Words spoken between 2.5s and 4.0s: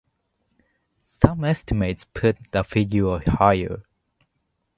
the figure higher.